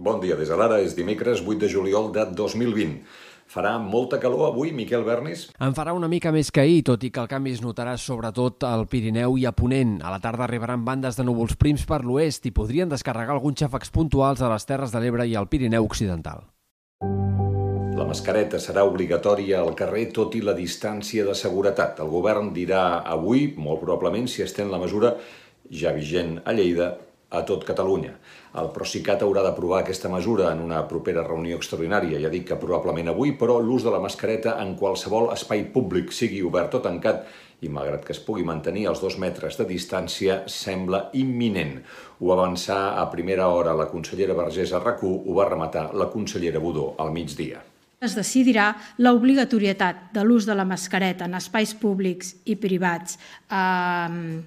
Bon 0.00 0.16
dia, 0.16 0.32
des 0.32 0.48
de 0.48 0.56
l'ara 0.56 0.78
és 0.80 0.94
dimecres 0.96 1.42
8 1.44 1.58
de 1.60 1.68
juliol 1.68 2.06
de 2.14 2.22
2020. 2.32 3.02
Farà 3.52 3.74
molta 3.76 4.16
calor 4.16 4.46
avui, 4.46 4.70
Miquel 4.72 5.02
Bernis? 5.04 5.42
En 5.60 5.74
farà 5.76 5.92
una 5.92 6.08
mica 6.08 6.30
més 6.32 6.48
que 6.48 6.62
ahir, 6.62 6.78
tot 6.88 7.02
i 7.04 7.10
que 7.12 7.20
el 7.20 7.28
canvi 7.28 7.52
es 7.52 7.60
notarà 7.60 7.98
sobretot 8.00 8.64
al 8.64 8.86
Pirineu 8.88 9.36
i 9.36 9.44
a 9.44 9.52
Ponent. 9.52 9.98
A 10.00 10.08
la 10.14 10.20
tarda 10.24 10.46
arribaran 10.46 10.86
bandes 10.86 11.18
de 11.20 11.26
núvols 11.28 11.52
prims 11.60 11.84
per 11.84 11.98
l'oest 12.06 12.48
i 12.48 12.54
podrien 12.56 12.88
descarregar 12.88 13.36
alguns 13.36 13.60
xàfecs 13.60 13.92
puntuals 13.92 14.40
a 14.40 14.48
les 14.54 14.64
Terres 14.64 14.96
de 14.96 15.04
l'Ebre 15.04 15.28
i 15.28 15.36
al 15.36 15.50
Pirineu 15.52 15.84
Occidental. 15.84 16.48
La 18.00 18.08
mascareta 18.08 18.56
serà 18.56 18.86
obligatòria 18.88 19.60
al 19.60 19.76
carrer 19.76 20.06
tot 20.16 20.32
i 20.32 20.40
la 20.40 20.56
distància 20.56 21.28
de 21.28 21.36
seguretat. 21.36 22.00
El 22.00 22.08
govern 22.08 22.54
dirà 22.56 23.04
avui, 23.04 23.50
molt 23.52 23.84
probablement, 23.84 24.32
si 24.32 24.48
estén 24.48 24.72
la 24.72 24.80
mesura 24.80 25.18
ja 25.68 25.92
vigent 25.92 26.38
a 26.48 26.56
Lleida 26.56 26.94
a 27.30 27.42
tot 27.46 27.64
Catalunya. 27.66 28.16
El 28.60 28.70
Procicat 28.74 29.22
haurà 29.22 29.44
d'aprovar 29.46 29.84
aquesta 29.84 30.10
mesura 30.10 30.48
en 30.50 30.62
una 30.64 30.82
propera 30.90 31.22
reunió 31.26 31.58
extraordinària, 31.60 32.18
ja 32.22 32.32
dic 32.32 32.48
que 32.48 32.58
probablement 32.58 33.12
avui, 33.12 33.36
però 33.38 33.60
l'ús 33.62 33.86
de 33.86 33.92
la 33.94 34.02
mascareta 34.02 34.56
en 34.62 34.74
qualsevol 34.78 35.30
espai 35.34 35.68
públic, 35.74 36.10
sigui 36.12 36.42
obert 36.42 36.74
o 36.74 36.82
tancat, 36.82 37.24
i 37.60 37.68
malgrat 37.68 38.06
que 38.06 38.14
es 38.16 38.22
pugui 38.24 38.42
mantenir 38.46 38.86
els 38.90 39.02
dos 39.04 39.18
metres 39.20 39.58
de 39.60 39.66
distància, 39.68 40.42
sembla 40.48 41.10
imminent. 41.14 41.76
Ho 42.20 42.32
avançar 42.34 42.96
a 42.98 43.06
primera 43.12 43.50
hora 43.52 43.76
la 43.76 43.90
consellera 43.92 44.34
Vergés 44.34 44.72
a 44.72 44.80
ho 44.80 45.34
va 45.36 45.48
rematar 45.48 45.90
la 45.94 46.08
consellera 46.10 46.58
Budó 46.58 46.94
al 46.98 47.12
migdia 47.12 47.60
es 48.00 48.14
decidirà 48.16 48.70
l'obligatorietat 49.04 50.06
de 50.14 50.22
l'ús 50.24 50.46
de 50.48 50.54
la 50.56 50.64
mascareta 50.64 51.26
en 51.28 51.34
espais 51.36 51.74
públics 51.76 52.32
i 52.48 52.56
privats 52.56 53.18
eh, 53.52 54.40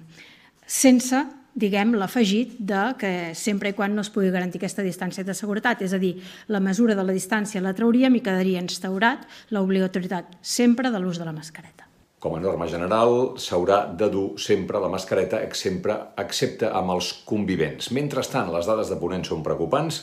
sense 0.66 1.20
diguem, 1.54 1.94
l'afegit 1.98 2.56
de 2.58 2.82
que 2.98 3.12
sempre 3.38 3.70
i 3.70 3.76
quan 3.78 3.94
no 3.94 4.02
es 4.02 4.10
pugui 4.10 4.32
garantir 4.34 4.60
aquesta 4.60 4.84
distància 4.86 5.24
de 5.24 5.36
seguretat, 5.38 5.82
és 5.86 5.94
a 5.94 6.02
dir, 6.02 6.16
la 6.48 6.60
mesura 6.60 6.98
de 6.98 7.06
la 7.06 7.14
distància 7.14 7.62
la 7.62 7.74
trauríem 7.74 8.18
i 8.18 8.22
quedaria 8.24 8.62
instaurat 8.62 9.26
l'obligatorietat 9.54 10.38
sempre 10.42 10.90
de 10.90 11.00
l'ús 11.00 11.22
de 11.22 11.28
la 11.28 11.36
mascareta. 11.36 11.83
Com 12.24 12.38
a 12.38 12.40
norma 12.40 12.64
general, 12.64 13.34
s'haurà 13.36 13.82
de 14.00 14.06
dur 14.08 14.38
sempre 14.40 14.80
la 14.80 14.88
mascareta, 14.88 15.42
sempre, 15.52 15.98
excepte 16.22 16.70
amb 16.72 16.94
els 16.94 17.10
convivents. 17.28 17.90
Mentrestant, 17.92 18.48
les 18.54 18.64
dades 18.64 18.88
de 18.88 18.96
Ponent 18.96 19.26
són 19.28 19.42
preocupants. 19.44 19.98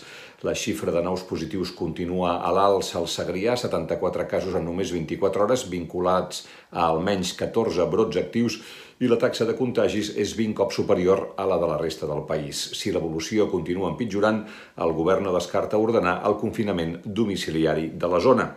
La 0.46 0.54
xifra 0.54 0.94
de 0.94 1.02
nous 1.02 1.26
positius 1.26 1.74
continua 1.74 2.36
a 2.46 2.54
l'alça 2.54 3.00
al 3.02 3.10
Segrià, 3.10 3.58
74 3.58 4.28
casos 4.30 4.54
en 4.54 4.70
només 4.70 4.94
24 4.94 5.48
hores, 5.48 5.66
vinculats 5.74 6.46
a 6.70 6.86
almenys 6.92 7.34
14 7.42 7.90
brots 7.90 8.22
actius, 8.22 8.62
i 9.02 9.10
la 9.10 9.18
taxa 9.18 9.50
de 9.50 9.58
contagis 9.58 10.14
és 10.14 10.38
20 10.38 10.54
cops 10.62 10.78
superior 10.78 11.32
a 11.42 11.50
la 11.50 11.58
de 11.58 11.74
la 11.74 11.82
resta 11.82 12.06
del 12.06 12.28
país. 12.30 12.68
Si 12.78 12.94
l'evolució 12.94 13.50
continua 13.50 13.90
empitjorant, 13.96 14.44
el 14.78 14.94
govern 14.94 15.26
no 15.26 15.34
descarta 15.34 15.82
ordenar 15.82 16.20
el 16.30 16.38
confinament 16.38 17.00
domiciliari 17.02 17.96
de 17.98 18.14
la 18.14 18.22
zona. 18.22 18.54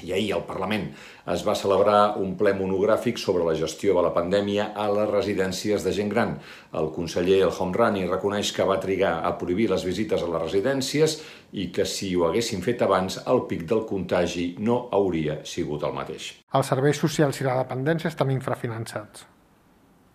I 0.00 0.12
ahir 0.16 0.30
al 0.32 0.44
Parlament 0.48 0.86
es 1.32 1.42
va 1.44 1.54
celebrar 1.58 2.16
un 2.20 2.32
ple 2.38 2.54
monogràfic 2.56 3.18
sobre 3.20 3.44
la 3.44 3.54
gestió 3.58 3.92
de 3.96 4.04
la 4.06 4.12
pandèmia 4.14 4.70
a 4.72 4.86
les 4.92 5.10
residències 5.10 5.84
de 5.84 5.92
gent 5.92 6.08
gran. 6.12 6.36
El 6.72 6.88
conseller 6.94 7.42
El 7.44 7.52
Homrani 7.52 8.06
reconeix 8.08 8.52
que 8.56 8.64
va 8.64 8.78
trigar 8.80 9.12
a 9.26 9.34
prohibir 9.38 9.68
les 9.70 9.84
visites 9.84 10.22
a 10.22 10.30
les 10.30 10.42
residències 10.46 11.18
i 11.52 11.68
que 11.74 11.84
si 11.84 12.14
ho 12.16 12.26
haguessin 12.28 12.64
fet 12.64 12.82
abans, 12.86 13.20
el 13.26 13.44
pic 13.50 13.66
del 13.68 13.84
contagi 13.86 14.54
no 14.58 14.80
hauria 14.96 15.40
sigut 15.44 15.84
el 15.84 15.94
mateix. 15.96 16.32
Els 16.54 16.72
serveis 16.72 16.98
socials 17.04 17.42
i 17.42 17.46
la 17.46 17.60
dependència 17.60 18.08
estan 18.08 18.32
infrafinançats. 18.32 19.26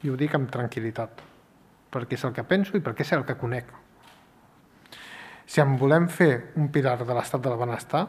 I 0.04 0.12
ho 0.12 0.18
dic 0.20 0.36
amb 0.38 0.52
tranquil·litat, 0.52 1.22
perquè 1.94 2.18
és 2.18 2.26
el 2.28 2.34
que 2.36 2.44
penso 2.44 2.78
i 2.78 2.84
perquè 2.84 3.06
és 3.06 3.14
el 3.16 3.26
que 3.26 3.38
conec. 3.40 3.72
Si 5.46 5.62
en 5.62 5.76
volem 5.78 6.08
fer 6.10 6.56
un 6.58 6.72
pilar 6.74 6.98
de 7.06 7.14
l'estat 7.14 7.44
del 7.46 7.58
benestar, 7.60 8.06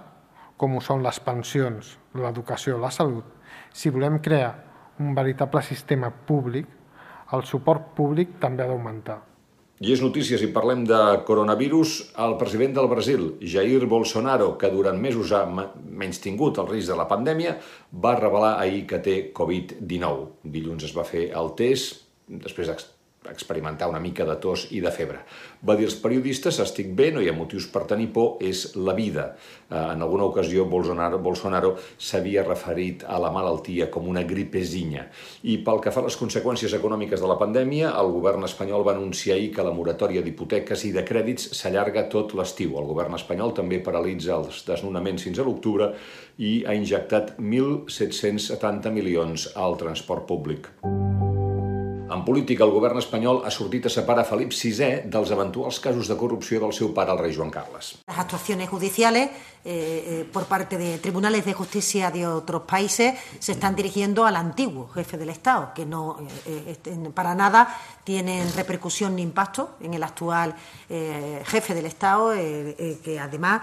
com 0.56 0.76
ho 0.76 0.82
són 0.84 1.04
les 1.04 1.20
pensions, 1.20 1.96
l'educació, 2.16 2.80
la 2.80 2.90
salut, 2.90 3.24
si 3.72 3.92
volem 3.92 4.18
crear 4.24 4.52
un 5.00 5.14
veritable 5.14 5.62
sistema 5.62 6.10
públic, 6.10 6.68
el 7.36 7.44
suport 7.44 7.92
públic 7.96 8.38
també 8.40 8.64
ha 8.64 8.70
d'augmentar. 8.70 9.18
I 9.76 9.92
és 9.92 10.00
notícies 10.00 10.40
i 10.40 10.48
parlem 10.54 10.86
de 10.88 10.98
coronavirus. 11.28 12.14
El 12.24 12.38
president 12.40 12.78
del 12.78 12.88
Brasil, 12.88 13.26
Jair 13.44 13.84
Bolsonaro, 13.84 14.54
que 14.56 14.70
durant 14.72 14.96
mesos 14.96 15.34
ha 15.36 15.42
menys 15.44 16.22
tingut 16.24 16.56
el 16.62 16.70
risc 16.70 16.88
de 16.88 16.96
la 16.96 17.04
pandèmia, 17.10 17.58
va 17.92 18.16
revelar 18.16 18.54
ahir 18.56 18.86
que 18.88 19.02
té 19.04 19.18
Covid-19. 19.36 20.48
Dilluns 20.56 20.88
es 20.88 20.96
va 20.96 21.04
fer 21.04 21.28
el 21.36 21.52
test, 21.60 22.06
després 22.24 22.72
experimentar 23.30 23.88
una 23.90 24.00
mica 24.00 24.24
de 24.24 24.36
tos 24.42 24.66
i 24.70 24.80
de 24.84 24.90
febre. 24.94 25.20
Va 25.66 25.76
dir 25.76 25.86
als 25.88 25.96
periodistes, 26.00 26.60
estic 26.62 26.92
bé, 26.96 27.10
no 27.12 27.22
hi 27.22 27.30
ha 27.30 27.36
motius 27.36 27.66
per 27.72 27.86
tenir 27.90 28.08
por, 28.14 28.36
és 28.44 28.76
la 28.76 28.94
vida. 28.94 29.32
Eh, 29.70 29.74
en 29.76 30.02
alguna 30.02 30.28
ocasió 30.28 30.66
Bolsonaro, 30.70 31.18
Bolsonaro 31.18 31.74
s'havia 31.98 32.44
referit 32.46 33.04
a 33.06 33.18
la 33.22 33.32
malaltia 33.34 33.88
com 33.90 34.08
una 34.08 34.22
gripezinha. 34.26 35.06
I 35.42 35.58
pel 35.66 35.80
que 35.82 35.92
fa 35.94 36.02
a 36.04 36.06
les 36.06 36.18
conseqüències 36.20 36.76
econòmiques 36.78 37.22
de 37.22 37.30
la 37.30 37.38
pandèmia, 37.40 37.94
el 38.00 38.12
govern 38.14 38.46
espanyol 38.46 38.86
va 38.86 38.94
anunciar 38.96 39.36
ahir 39.36 39.52
que 39.54 39.66
la 39.66 39.74
moratòria 39.74 40.22
d'hipoteques 40.22 40.86
i 40.86 40.92
de 40.94 41.04
crèdits 41.06 41.50
s'allarga 41.58 42.06
tot 42.12 42.36
l'estiu. 42.38 42.76
El 42.78 42.90
govern 42.90 43.18
espanyol 43.18 43.54
també 43.56 43.80
paralitza 43.82 44.36
els 44.38 44.62
desnonaments 44.68 45.26
fins 45.26 45.40
a 45.40 45.48
l'octubre 45.48 45.92
i 46.38 46.60
ha 46.66 46.76
injectat 46.76 47.36
1.770 47.40 48.94
milions 48.94 49.50
al 49.56 49.78
transport 49.80 50.26
públic. 50.28 50.70
Política, 52.26 52.64
el 52.66 52.72
govern 52.74 52.98
espanyol 52.98 53.44
ha 53.46 53.52
sortit 53.54 53.86
a 53.86 53.92
separar 53.92 54.26
Felip 54.26 54.50
VI 54.52 55.06
dels 55.12 55.30
eventuals 55.30 55.78
casos 55.80 56.10
de 56.10 56.16
corrupció 56.18 56.58
del 56.60 56.74
seu 56.74 56.90
pare, 56.92 57.14
el 57.14 57.22
rei 57.22 57.34
Joan 57.36 57.52
Carles. 57.54 57.94
Las 58.06 58.18
actuaciones 58.18 58.68
judiciales 58.68 59.30
eh, 59.64 59.70
eh, 59.74 60.28
por 60.30 60.44
parte 60.46 60.76
de 60.78 60.98
tribunales 60.98 61.44
de 61.44 61.52
justicia 61.52 62.10
de 62.10 62.26
otros 62.26 62.62
países 62.62 63.14
se 63.38 63.52
están 63.52 63.74
dirigiendo 63.74 64.26
al 64.26 64.36
antiguo 64.36 64.88
jefe 64.88 65.16
del 65.16 65.30
Estado, 65.30 65.72
que 65.74 65.86
no 65.86 66.18
eh, 66.46 66.76
eh 66.84 67.10
para 67.14 67.34
nada 67.34 67.68
tienen 68.06 68.46
repercusión 68.54 69.16
ni 69.16 69.22
impacto 69.22 69.70
en 69.80 69.94
el 69.94 70.02
actual 70.04 70.54
eh, 70.88 71.42
jefe 71.44 71.74
del 71.74 71.86
Estado, 71.86 72.32
eh, 72.32 73.00
que 73.02 73.18
además 73.18 73.62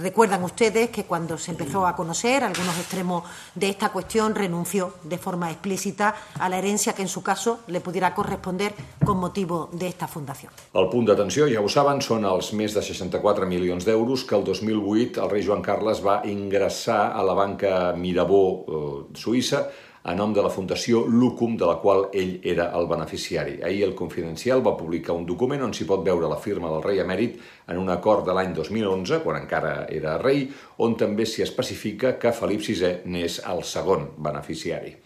recuerdan 0.00 0.42
ustedes 0.42 0.88
que 0.88 1.04
cuando 1.04 1.36
se 1.36 1.50
empezó 1.50 1.86
a 1.86 1.94
conocer 1.94 2.42
algunos 2.42 2.76
extremos 2.78 3.24
de 3.54 3.68
esta 3.68 3.90
cuestión 3.90 4.34
renunció 4.34 4.94
de 5.04 5.18
forma 5.18 5.50
explícita 5.50 6.14
a 6.38 6.48
la 6.48 6.58
herencia 6.58 6.94
que 6.94 7.02
en 7.02 7.08
su 7.08 7.22
caso 7.22 7.60
le 7.66 7.80
pudiera 7.80 8.14
corresponder 8.14 8.74
con 9.04 9.18
motivo 9.18 9.68
de 9.72 9.88
esta 9.88 10.08
fundación. 10.08 10.52
El 10.72 10.88
punt 10.88 11.06
d'atenció, 11.10 11.46
ja 11.52 11.60
ho 11.60 11.68
saben, 11.68 12.00
són 12.00 12.24
els 12.24 12.52
més 12.56 12.72
de 12.72 12.82
64 12.84 13.46
milions 13.46 13.84
d'euros 13.84 14.24
que 14.24 14.36
el 14.38 14.44
2008 14.48 15.20
el 15.22 15.30
rei 15.30 15.44
Joan 15.44 15.62
Carles 15.62 16.00
va 16.04 16.22
ingressar 16.24 17.12
a 17.12 17.24
la 17.26 17.36
banca 17.36 17.92
Mirabó 17.96 18.42
eh, 18.62 19.18
suïssa 19.18 19.66
a 20.02 20.14
nom 20.18 20.32
de 20.34 20.42
la 20.42 20.50
Fundació 20.50 21.04
Lucum, 21.06 21.54
de 21.56 21.66
la 21.68 21.76
qual 21.82 22.08
ell 22.12 22.34
era 22.42 22.70
el 22.78 22.88
beneficiari. 22.90 23.60
Ahir 23.62 23.84
el 23.86 23.94
Confidencial 23.94 24.64
va 24.66 24.76
publicar 24.78 25.14
un 25.14 25.26
document 25.26 25.62
on 25.62 25.74
s'hi 25.76 25.86
pot 25.86 26.02
veure 26.06 26.30
la 26.30 26.40
firma 26.42 26.70
del 26.72 26.82
rei 26.82 27.02
emèrit 27.02 27.38
en 27.70 27.78
un 27.78 27.92
acord 27.94 28.26
de 28.26 28.34
l'any 28.34 28.54
2011, 28.56 29.22
quan 29.22 29.38
encara 29.38 29.74
era 29.88 30.18
rei, 30.22 30.48
on 30.82 30.96
també 30.98 31.26
s'hi 31.26 31.46
especifica 31.46 32.16
que 32.18 32.34
Felip 32.34 32.66
VI 32.66 32.96
n'és 33.06 33.38
el 33.46 33.62
segon 33.62 34.08
beneficiari. 34.18 34.96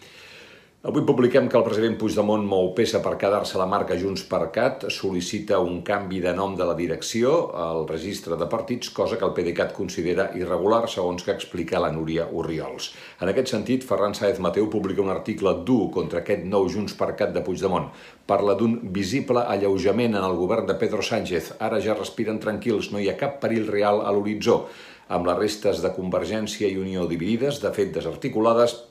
Avui 0.87 1.03
publiquem 1.03 1.49
que 1.51 1.57
el 1.59 1.65
president 1.67 1.97
Puigdemont 1.99 2.45
mou 2.47 2.69
peça 2.77 3.01
per 3.03 3.17
quedar-se 3.19 3.59
la 3.59 3.65
marca 3.67 3.97
Junts 3.99 4.23
per 4.31 4.39
Cat, 4.55 4.85
sol·licita 4.95 5.59
un 5.59 5.81
canvi 5.83 6.21
de 6.23 6.31
nom 6.39 6.55
de 6.55 6.63
la 6.69 6.77
direcció 6.79 7.33
al 7.59 7.89
registre 7.89 8.39
de 8.39 8.47
partits, 8.47 8.93
cosa 8.95 9.19
que 9.19 9.27
el 9.27 9.35
PDeCAT 9.35 9.75
considera 9.75 10.29
irregular, 10.39 10.85
segons 10.87 11.27
que 11.27 11.35
explica 11.35 11.83
la 11.83 11.91
Núria 11.91 12.29
Oriols. 12.31 12.93
En 13.19 13.35
aquest 13.35 13.51
sentit, 13.51 13.83
Ferran 13.83 14.15
Saez 14.15 14.39
Mateu 14.39 14.71
publica 14.71 15.03
un 15.03 15.11
article 15.11 15.57
dur 15.67 15.91
contra 15.91 16.23
aquest 16.23 16.47
nou 16.47 16.71
Junts 16.71 16.95
per 16.95 17.17
Cat 17.19 17.35
de 17.35 17.43
Puigdemont. 17.43 17.91
Parla 18.31 18.55
d'un 18.55 18.79
visible 18.95 19.43
alleujament 19.43 20.15
en 20.15 20.23
el 20.23 20.39
govern 20.39 20.71
de 20.71 20.79
Pedro 20.79 21.03
Sánchez. 21.03 21.57
Ara 21.59 21.83
ja 21.83 21.99
respiren 21.99 22.39
tranquils, 22.39 22.95
no 22.95 23.03
hi 23.03 23.11
ha 23.11 23.19
cap 23.19 23.41
perill 23.43 23.67
real 23.75 24.05
a 24.07 24.15
l'horitzó. 24.15 24.69
Amb 25.11 25.27
les 25.27 25.43
restes 25.49 25.83
de 25.83 25.91
Convergència 25.99 26.71
i 26.71 26.79
Unió 26.79 27.11
dividides, 27.11 27.59
de 27.59 27.75
fet 27.75 27.91
desarticulades, 27.95 28.85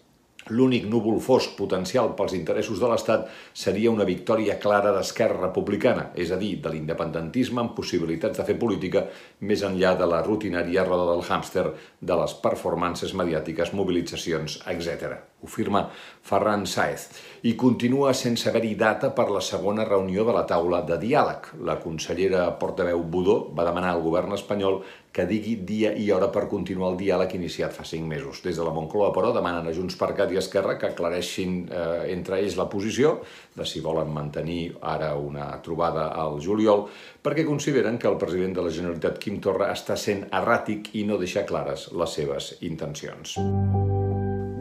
L'únic 0.54 0.84
núvol 0.86 1.18
fosc 1.26 1.56
potencial 1.58 2.12
pels 2.18 2.36
interessos 2.38 2.78
de 2.78 2.90
l'Estat 2.92 3.24
seria 3.58 3.90
una 3.90 4.06
victòria 4.06 4.60
clara 4.62 4.92
d'Esquerra 4.94 5.40
Republicana, 5.42 6.12
és 6.14 6.30
a 6.30 6.38
dir, 6.38 6.52
de 6.62 6.70
l'independentisme 6.70 7.64
amb 7.64 7.74
possibilitats 7.74 8.38
de 8.38 8.46
fer 8.46 8.58
política 8.62 9.08
més 9.42 9.66
enllà 9.66 9.96
de 9.98 10.06
la 10.12 10.22
rutinària 10.22 10.86
roda 10.86 11.10
del 11.10 11.26
hàmster, 11.26 11.66
de 12.00 12.20
les 12.22 12.38
performances 12.46 13.18
mediàtiques, 13.18 13.74
mobilitzacions, 13.74 14.60
etc. 14.70 15.18
ho 15.46 15.48
firma 15.48 15.86
Ferran 16.26 16.66
Saez. 16.66 17.08
I 17.46 17.54
continua 17.54 18.14
sense 18.18 18.50
haver-hi 18.50 18.74
data 18.76 19.12
per 19.14 19.30
la 19.30 19.42
segona 19.46 19.86
reunió 19.86 20.26
de 20.26 20.34
la 20.34 20.46
taula 20.50 20.82
de 20.82 20.98
diàleg. 20.98 21.52
La 21.62 21.78
consellera 21.78 22.48
portaveu 22.58 23.04
Budó 23.06 23.38
va 23.54 23.68
demanar 23.68 23.94
al 23.94 24.02
govern 24.02 24.34
espanyol 24.34 24.82
que 25.16 25.24
digui 25.30 25.54
dia 25.64 25.94
i 25.96 26.10
hora 26.12 26.28
per 26.34 26.50
continuar 26.52 26.90
el 26.92 26.98
diàleg 27.00 27.38
iniciat 27.38 27.72
fa 27.72 27.86
cinc 27.88 28.04
mesos. 28.10 28.42
Des 28.44 28.58
de 28.58 28.66
la 28.66 28.74
Moncloa, 28.76 29.14
però, 29.16 29.32
demanen 29.36 29.70
a 29.70 29.76
Junts 29.76 29.96
per 30.02 30.12
Cat 30.18 30.34
i 30.34 30.42
Esquerra 30.42 30.76
que 30.82 30.90
aclareixin 30.90 31.62
eh, 31.70 32.12
entre 32.12 32.42
ells 32.42 32.58
la 32.60 32.68
posició 32.72 33.20
de 33.56 33.70
si 33.70 33.80
volen 33.86 34.12
mantenir 34.12 34.76
ara 34.82 35.14
una 35.16 35.48
trobada 35.64 36.10
al 36.20 36.42
juliol, 36.44 36.88
perquè 37.24 37.48
consideren 37.48 38.02
que 38.02 38.12
el 38.12 38.20
president 38.20 38.58
de 38.58 38.66
la 38.66 38.74
Generalitat, 38.76 39.22
Quim 39.22 39.40
Torra, 39.40 39.72
està 39.72 39.96
sent 39.96 40.26
erràtic 40.34 40.92
i 41.00 41.06
no 41.08 41.22
deixa 41.22 41.48
clares 41.48 41.92
les 41.96 42.18
seves 42.20 42.56
intencions. 42.68 43.40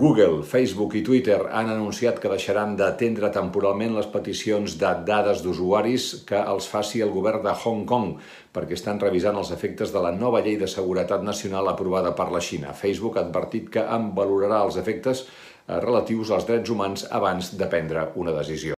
Google, 0.05 0.43
Facebook 0.43 0.93
i 0.99 1.01
Twitter 1.01 1.39
han 1.49 1.71
anunciat 1.73 2.19
que 2.21 2.29
deixaran 2.29 2.75
d'atendre 2.77 3.31
temporalment 3.33 3.95
les 3.97 4.09
peticions 4.13 4.75
de 4.77 4.91
dades 5.09 5.41
d'usuaris 5.41 6.09
que 6.29 6.43
els 6.53 6.67
faci 6.69 7.01
el 7.01 7.15
govern 7.15 7.41
de 7.47 7.55
Hong 7.63 7.87
Kong 7.89 8.11
perquè 8.53 8.77
estan 8.77 9.01
revisant 9.01 9.39
els 9.41 9.55
efectes 9.57 9.95
de 9.95 10.03
la 10.05 10.13
nova 10.13 10.43
llei 10.45 10.59
de 10.61 10.69
seguretat 10.69 11.25
nacional 11.25 11.73
aprovada 11.73 12.13
per 12.13 12.29
la 12.35 12.45
Xina. 12.45 12.77
Facebook 12.77 13.17
ha 13.17 13.25
advertit 13.25 13.73
que 13.79 13.87
en 13.97 14.11
valorarà 14.19 14.61
els 14.67 14.77
efectes 14.77 15.25
eh, 15.25 15.81
relatius 15.81 16.37
als 16.37 16.45
drets 16.53 16.77
humans 16.77 17.09
abans 17.09 17.55
de 17.57 17.71
prendre 17.73 18.11
una 18.21 18.37
decisió. 18.37 18.77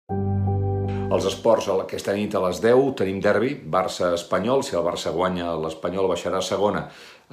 Els 1.07 1.27
esports, 1.27 1.67
aquesta 1.73 2.15
nit 2.15 2.35
a 2.35 2.41
les 2.43 2.59
10 2.63 2.89
tenim 2.99 3.19
derbi, 3.25 3.53
Barça-Espanyol. 3.75 4.63
Si 4.67 4.75
el 4.79 4.83
Barça 4.87 5.11
guanya, 5.15 5.53
l'Espanyol 5.63 6.11
baixarà 6.11 6.39
a 6.43 6.45
segona 6.45 6.83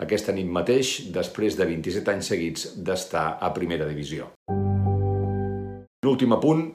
aquesta 0.01 0.33
nit 0.33 0.47
mateix, 0.49 1.11
després 1.13 1.57
de 1.59 1.67
27 1.69 2.13
anys 2.13 2.31
seguits 2.33 2.69
d'estar 2.77 3.37
a 3.41 3.51
primera 3.53 3.85
divisió. 3.89 4.31
L'últim 6.03 6.33
apunt, 6.35 6.71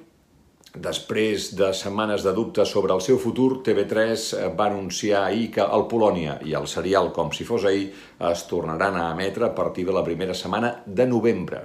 Després 0.76 1.46
de 1.56 1.70
setmanes 1.72 2.22
de 2.22 2.32
dubte 2.36 2.64
sobre 2.68 2.92
el 2.92 3.00
seu 3.00 3.16
futur, 3.18 3.62
TV3 3.64 4.52
va 4.54 4.66
anunciar 4.68 5.22
ahir 5.24 5.46
que 5.54 5.64
el 5.64 5.86
Polònia 5.88 6.34
i 6.44 6.52
el 6.54 6.68
serial 6.68 7.08
Com 7.16 7.32
si 7.32 7.46
fos 7.48 7.64
ahir 7.64 7.86
es 8.30 8.42
tornaran 8.50 8.98
a 9.00 9.06
emetre 9.14 9.46
a 9.46 9.54
partir 9.54 9.86
de 9.86 9.94
la 9.96 10.04
primera 10.04 10.34
setmana 10.34 10.74
de 10.84 11.06
novembre. 11.06 11.62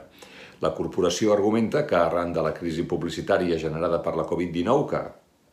La 0.61 0.71
corporació 0.73 1.33
argumenta 1.33 1.83
que 1.85 1.99
arran 1.99 2.31
de 2.31 2.41
la 2.41 2.53
crisi 2.55 2.87
publicitària 2.87 3.59
generada 3.59 3.99
per 4.01 4.15
la 4.15 4.23
Covid-19, 4.23 4.87
que 4.87 5.03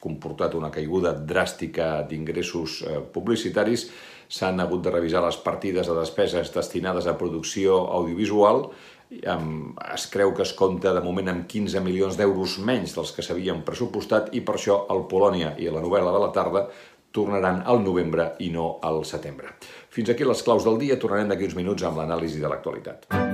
comportat 0.00 0.54
una 0.54 0.70
caiguda 0.70 1.12
dràstica 1.12 2.06
d'ingressos 2.08 2.80
eh, 2.86 3.00
publicitaris, 3.12 3.88
s'han 4.30 4.62
hagut 4.62 4.84
de 4.84 4.92
revisar 4.94 5.22
les 5.24 5.38
partides 5.42 5.90
de 5.90 5.96
despeses 5.98 6.52
destinades 6.54 7.08
a 7.10 7.16
producció 7.18 7.82
audiovisual. 7.98 8.68
Es 9.10 10.06
creu 10.12 10.30
que 10.34 10.46
es 10.46 10.54
compta 10.54 10.94
de 10.94 11.02
moment 11.02 11.32
amb 11.32 11.48
15 11.50 11.82
milions 11.82 12.18
d'euros 12.18 12.60
menys 12.62 12.94
dels 12.94 13.10
que 13.16 13.26
s'havien 13.26 13.64
pressupostat 13.66 14.30
i 14.38 14.44
per 14.46 14.54
això 14.56 14.84
el 14.94 15.04
Polònia 15.10 15.56
i 15.58 15.66
la 15.66 15.82
novel·la 15.82 16.14
de 16.14 16.22
la 16.22 16.30
tarda 16.36 16.68
tornaran 17.10 17.64
al 17.66 17.82
novembre 17.82 18.36
i 18.38 18.52
no 18.54 18.76
al 18.86 19.02
setembre. 19.04 19.56
Fins 19.90 20.14
aquí 20.14 20.24
les 20.24 20.44
claus 20.46 20.62
del 20.64 20.78
dia. 20.78 20.98
Tornarem 21.02 21.34
d'aquí 21.34 21.50
uns 21.50 21.58
minuts 21.58 21.82
amb 21.82 21.98
l'anàlisi 21.98 22.38
de 22.38 22.54
l'actualitat. 22.54 23.29